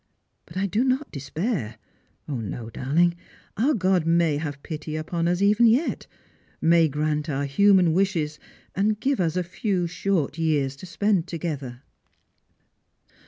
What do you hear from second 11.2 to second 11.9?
to gether."